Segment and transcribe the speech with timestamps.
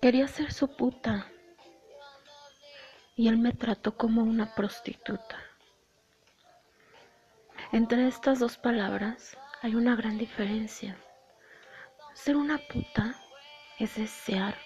[0.00, 1.26] Quería ser su puta
[3.16, 5.42] y él me trató como una prostituta.
[7.72, 10.96] Entre estas dos palabras hay una gran diferencia.
[12.14, 13.16] Ser una puta
[13.80, 14.56] es desear,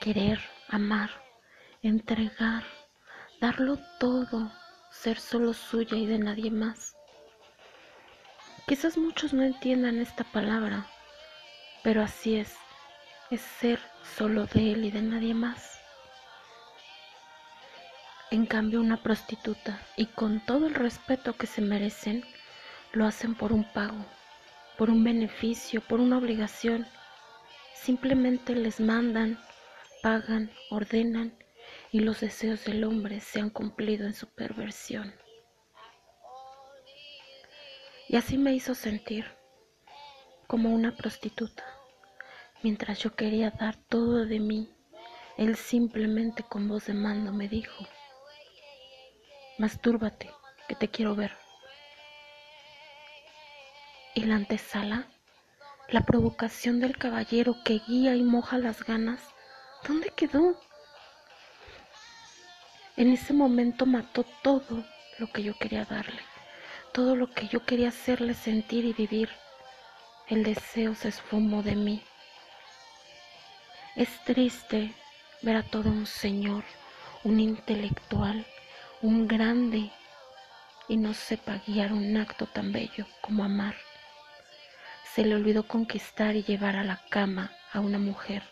[0.00, 1.10] querer, amar,
[1.82, 2.64] entregar,
[3.42, 4.50] darlo todo,
[4.90, 6.96] ser solo suya y de nadie más.
[8.66, 10.86] Quizás muchos no entiendan esta palabra,
[11.82, 12.56] pero así es,
[13.32, 13.80] es ser
[14.18, 15.80] solo de él y de nadie más.
[18.30, 22.26] En cambio, una prostituta, y con todo el respeto que se merecen,
[22.92, 24.04] lo hacen por un pago,
[24.76, 26.86] por un beneficio, por una obligación.
[27.74, 29.42] Simplemente les mandan,
[30.02, 31.34] pagan, ordenan
[31.90, 35.14] y los deseos del hombre se han cumplido en su perversión.
[38.08, 39.24] Y así me hizo sentir
[40.46, 41.81] como una prostituta.
[42.62, 44.70] Mientras yo quería dar todo de mí,
[45.36, 47.84] él simplemente con voz de mando me dijo,
[49.58, 50.30] mastúrbate,
[50.68, 51.32] que te quiero ver.
[54.14, 55.08] Y la antesala,
[55.88, 59.20] la provocación del caballero que guía y moja las ganas,
[59.86, 60.56] ¿dónde quedó?
[62.96, 64.84] En ese momento mató todo
[65.18, 66.20] lo que yo quería darle,
[66.92, 69.30] todo lo que yo quería hacerle sentir y vivir.
[70.28, 72.02] El deseo se esfumó de mí.
[73.94, 74.94] Es triste
[75.42, 76.64] ver a todo un señor,
[77.24, 78.46] un intelectual,
[79.02, 79.90] un grande
[80.88, 83.76] y no sepa guiar un acto tan bello como amar.
[85.14, 88.42] Se le olvidó conquistar y llevar a la cama a una mujer.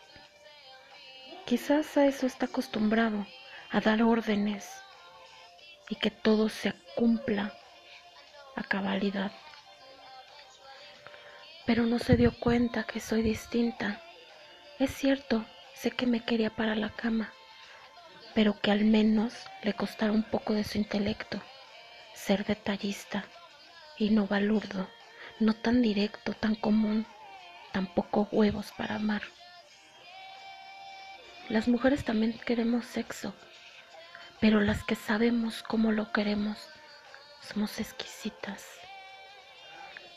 [1.47, 3.25] Quizás a eso está acostumbrado,
[3.71, 4.69] a dar órdenes
[5.89, 7.51] y que todo se cumpla
[8.55, 9.31] a cabalidad.
[11.65, 13.99] Pero no se dio cuenta que soy distinta.
[14.81, 17.31] Es cierto, sé que me quería para la cama,
[18.33, 21.39] pero que al menos le costara un poco de su intelecto,
[22.15, 23.23] ser detallista
[23.99, 24.89] y no balurdo,
[25.39, 27.05] no tan directo, tan común,
[27.71, 29.21] tampoco huevos para amar.
[31.47, 33.35] Las mujeres también queremos sexo,
[34.39, 36.57] pero las que sabemos cómo lo queremos
[37.53, 38.65] somos exquisitas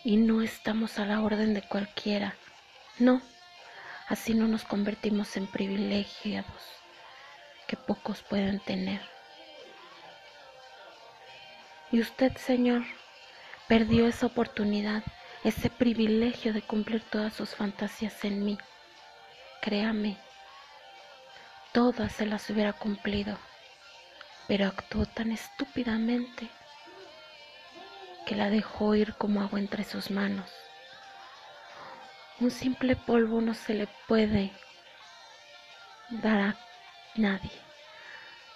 [0.05, 2.35] y no estamos a la orden de cualquiera.
[2.99, 3.21] No,
[4.09, 6.63] así no nos convertimos en privilegiados
[7.67, 9.01] que pocos pueden tener.
[11.91, 12.83] Y usted, Señor,
[13.69, 15.03] perdió esa oportunidad,
[15.45, 18.59] ese privilegio de cumplir todas sus fantasías en mí.
[19.63, 20.19] Créame,
[21.73, 23.39] todas se las hubiera cumplido,
[24.49, 26.51] pero actuó tan estúpidamente
[28.27, 30.51] que la dejó ir como agua entre sus manos.
[32.41, 34.50] Un simple polvo no se le puede
[36.11, 36.56] dar a
[37.15, 37.53] nadie.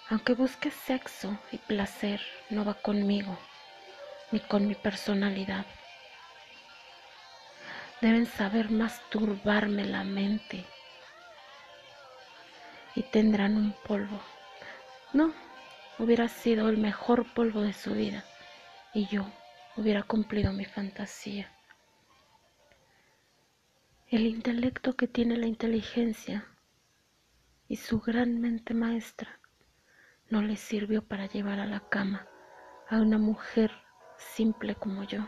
[0.09, 2.19] Aunque busque sexo y placer,
[2.49, 3.39] no va conmigo,
[4.31, 5.65] ni con mi personalidad.
[8.01, 10.65] Deben saber masturbarme la mente
[12.95, 14.19] y tendrán un polvo.
[15.13, 15.33] No,
[15.99, 18.25] hubiera sido el mejor polvo de su vida
[18.93, 19.25] y yo
[19.77, 21.49] hubiera cumplido mi fantasía.
[24.11, 26.47] El intelecto que tiene la inteligencia
[27.67, 29.39] y su gran mente maestra
[30.29, 32.25] no le sirvió para llevar a la cama
[32.89, 33.71] a una mujer
[34.17, 35.27] simple como yo.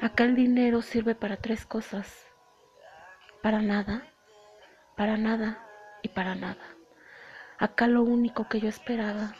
[0.00, 2.26] Acá el dinero sirve para tres cosas.
[3.42, 4.10] Para nada,
[4.96, 5.62] para nada
[6.02, 6.64] y para nada.
[7.58, 9.34] Acá lo único que yo esperaba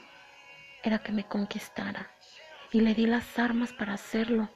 [0.83, 2.11] era que me conquistara
[2.73, 4.51] y le di las armas para hacerlo.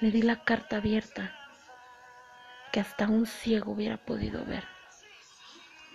[0.00, 1.32] Le di la carta abierta
[2.72, 4.73] que hasta un ciego hubiera podido ver.